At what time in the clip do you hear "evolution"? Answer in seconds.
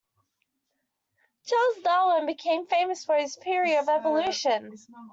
3.87-4.73